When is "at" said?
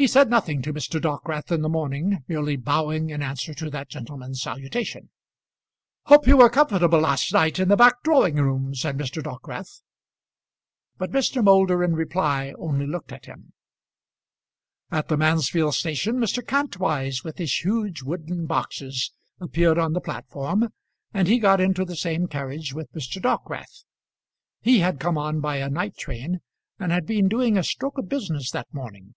13.10-13.24, 14.92-15.08